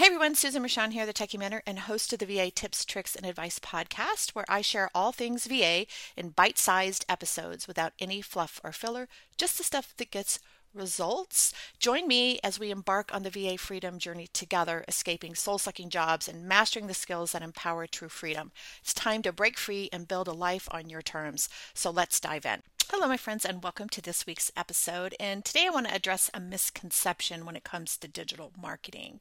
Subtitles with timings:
[0.00, 3.14] Hey everyone, Susan Rashan here, the Techie Mentor and host of the VA Tips, Tricks,
[3.14, 5.84] and Advice podcast, where I share all things VA
[6.16, 10.38] in bite sized episodes without any fluff or filler, just the stuff that gets
[10.72, 11.52] results.
[11.78, 16.28] Join me as we embark on the VA freedom journey together, escaping soul sucking jobs
[16.28, 18.52] and mastering the skills that empower true freedom.
[18.80, 21.50] It's time to break free and build a life on your terms.
[21.74, 22.62] So let's dive in.
[22.92, 25.14] Hello, my friends, and welcome to this week's episode.
[25.20, 29.20] And today I want to address a misconception when it comes to digital marketing.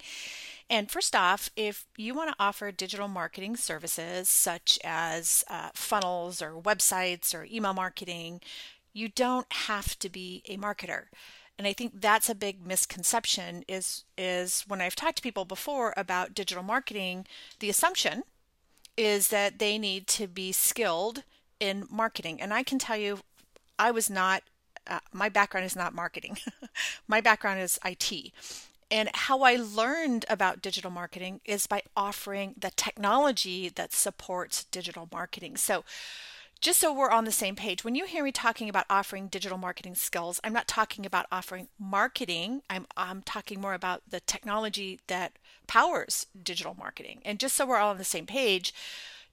[0.72, 6.42] And first off, if you want to offer digital marketing services such as uh, funnels
[6.42, 8.42] or websites or email marketing,
[8.92, 11.04] you don't have to be a marketer.
[11.60, 15.94] And I think that's a big misconception is is when I've talked to people before
[15.96, 17.28] about digital marketing,
[17.60, 18.24] the assumption
[18.98, 21.22] is that they need to be skilled
[21.60, 22.42] in marketing.
[22.42, 23.20] And I can tell you
[23.80, 24.44] I was not,
[24.86, 26.38] uh, my background is not marketing.
[27.08, 28.32] my background is IT.
[28.92, 35.08] And how I learned about digital marketing is by offering the technology that supports digital
[35.12, 35.58] marketing.
[35.58, 35.84] So,
[36.62, 39.58] just so we're on the same page, when you hear me talking about offering digital
[39.58, 42.64] marketing skills, I'm not talking about offering marketing.
[42.70, 47.22] I'm, I'm talking more about the technology that powers digital marketing.
[47.24, 48.74] And just so we're all on the same page,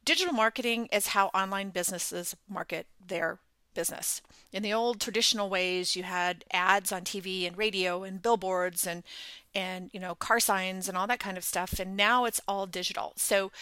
[0.05, 3.41] digital marketing is how online businesses market their
[3.77, 4.21] business.
[4.53, 9.05] In the old traditional ways, you had ads on TV and radio and billboards and
[9.55, 11.79] and you know car signs and all that kind of stuff.
[11.79, 13.13] And now it's all digital.
[13.17, 13.53] So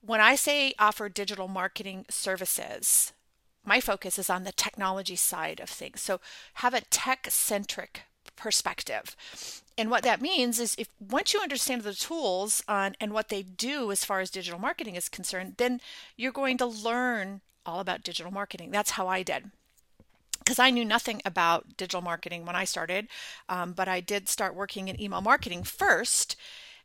[0.00, 3.12] when I say offer digital marketing services,
[3.64, 6.00] my focus is on the technology side of things.
[6.02, 6.20] So
[6.54, 8.02] have a tech centric
[8.36, 9.16] perspective.
[9.76, 13.42] And what that means is if once you understand the tools on and what they
[13.42, 15.80] do as far as digital marketing is concerned, then
[16.16, 18.70] you're going to learn all about digital marketing.
[18.70, 19.50] That's how I did.
[20.38, 23.08] Because I knew nothing about digital marketing when I started,
[23.48, 26.36] um, but I did start working in email marketing first,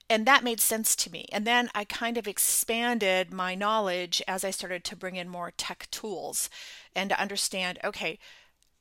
[0.10, 1.26] and that made sense to me.
[1.32, 5.52] And then I kind of expanded my knowledge as I started to bring in more
[5.52, 6.50] tech tools
[6.96, 8.18] and to understand okay,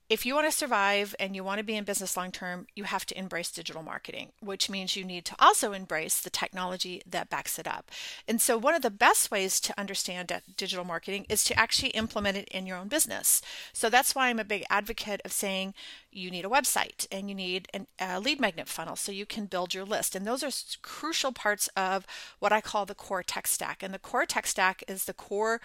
[0.08, 2.84] if you want to survive and you want to be in business long term, you
[2.84, 7.28] have to embrace digital marketing, which means you need to also embrace the technology that
[7.28, 7.90] backs it up.
[8.26, 12.38] And so, one of the best ways to understand digital marketing is to actually implement
[12.38, 13.42] it in your own business.
[13.72, 15.74] So, that's why I'm a big advocate of saying
[16.10, 19.44] you need a website and you need an, a lead magnet funnel so you can
[19.44, 20.14] build your list.
[20.14, 22.06] And those are crucial parts of
[22.38, 23.82] what I call the core tech stack.
[23.82, 25.60] And the core tech stack is the core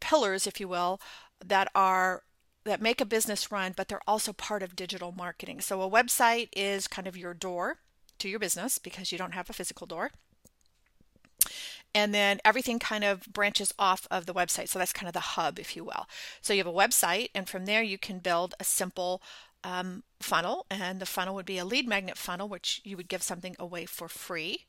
[0.00, 1.00] pillars, if you will,
[1.44, 2.22] that are
[2.68, 5.60] that make a business run, but they're also part of digital marketing.
[5.60, 7.78] So a website is kind of your door
[8.18, 10.10] to your business because you don't have a physical door.
[11.94, 14.68] And then everything kind of branches off of the website.
[14.68, 16.06] So that's kind of the hub, if you will.
[16.42, 19.22] So you have a website, and from there you can build a simple
[19.64, 20.66] um, funnel.
[20.70, 23.86] And the funnel would be a lead magnet funnel, which you would give something away
[23.86, 24.66] for free.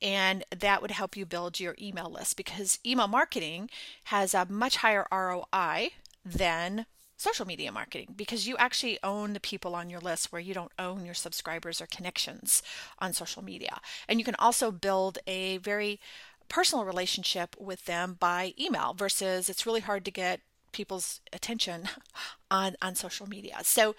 [0.00, 3.68] And that would help you build your email list because email marketing
[4.04, 5.90] has a much higher ROI
[6.24, 6.86] than
[7.20, 10.72] social media marketing because you actually own the people on your list where you don't
[10.78, 12.62] own your subscribers or connections
[12.98, 13.78] on social media.
[14.08, 16.00] And you can also build a very
[16.48, 20.40] personal relationship with them by email versus it's really hard to get
[20.72, 21.90] people's attention
[22.50, 23.58] on on social media.
[23.62, 23.94] So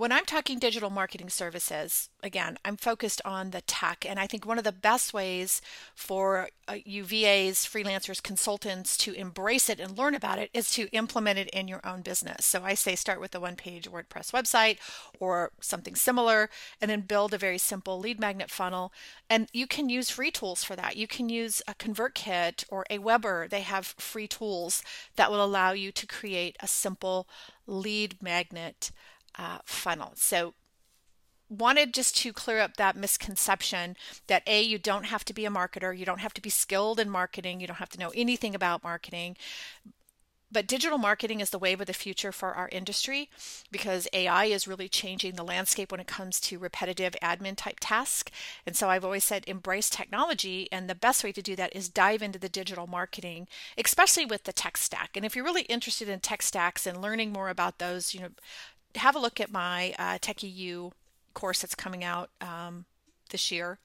[0.00, 4.46] when I'm talking digital marketing services, again, I'm focused on the tech and I think
[4.46, 5.60] one of the best ways
[5.94, 10.88] for uh, you VAs, freelancers, consultants to embrace it and learn about it is to
[10.92, 12.46] implement it in your own business.
[12.46, 14.78] So I say start with a one-page WordPress website
[15.18, 16.48] or something similar
[16.80, 18.92] and then build a very simple lead magnet funnel
[19.28, 20.96] and you can use free tools for that.
[20.96, 23.50] You can use a ConvertKit or Aweber.
[23.50, 24.82] They have free tools
[25.16, 27.28] that will allow you to create a simple
[27.70, 28.90] lead magnet
[29.38, 30.12] uh, funnel.
[30.16, 30.54] So,
[31.48, 33.96] wanted just to clear up that misconception
[34.28, 37.00] that A, you don't have to be a marketer, you don't have to be skilled
[37.00, 39.36] in marketing, you don't have to know anything about marketing,
[40.52, 43.30] but digital marketing is the wave of the future for our industry
[43.70, 48.32] because AI is really changing the landscape when it comes to repetitive admin type tasks.
[48.66, 50.68] And so I've always said embrace technology.
[50.72, 53.46] And the best way to do that is dive into the digital marketing,
[53.78, 55.16] especially with the tech stack.
[55.16, 58.30] And if you're really interested in tech stacks and learning more about those, you know,
[58.96, 60.92] have a look at my uh, TechieU
[61.32, 62.86] course that's coming out um,
[63.30, 63.78] this year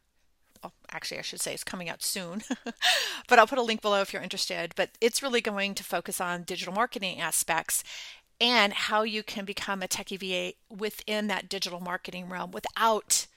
[0.92, 2.44] actually, I should say it's coming out soon,
[3.28, 4.74] but I'll put a link below if you're interested.
[4.76, 7.84] But it's really going to focus on digital marketing aspects
[8.40, 13.28] and how you can become a techie VA within that digital marketing realm without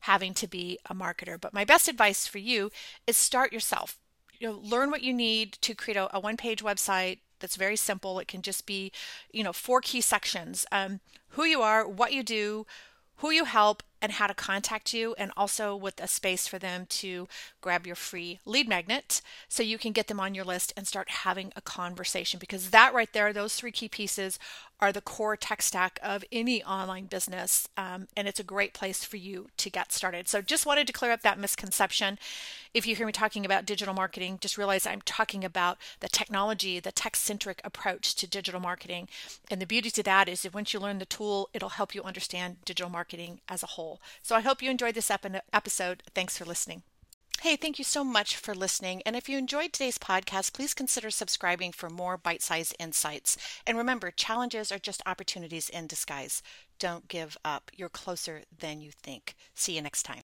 [0.00, 1.40] having to be a marketer.
[1.40, 2.70] But my best advice for you
[3.06, 3.98] is start yourself.
[4.38, 8.18] You know, learn what you need to create a, a one-page website that's very simple.
[8.18, 8.92] It can just be,
[9.32, 11.00] you know, four key sections: um,
[11.30, 12.66] who you are, what you do,
[13.16, 16.84] who you help, and how to contact you, and also with a space for them
[16.90, 17.26] to
[17.62, 21.08] grab your free lead magnet so you can get them on your list and start
[21.08, 22.38] having a conversation.
[22.38, 24.38] Because that right there, those three key pieces
[24.78, 27.66] are the core tech stack of any online business.
[27.78, 30.28] Um, and it's a great place for you to get started.
[30.28, 32.18] So just wanted to clear up that misconception.
[32.74, 36.78] If you hear me talking about digital marketing, just realize I'm talking about the technology,
[36.78, 39.08] the tech centric approach to digital marketing.
[39.50, 42.02] And the beauty to that is that once you learn the tool, it'll help you
[42.02, 44.00] understand digital marketing as a whole.
[44.22, 46.02] So I hope you enjoyed this episode.
[46.14, 46.82] Thanks for listening.
[47.40, 49.02] Hey, thank you so much for listening.
[49.04, 53.36] And if you enjoyed today's podcast, please consider subscribing for more bite sized insights.
[53.66, 56.42] And remember, challenges are just opportunities in disguise.
[56.78, 57.70] Don't give up.
[57.74, 59.34] You're closer than you think.
[59.54, 60.22] See you next time.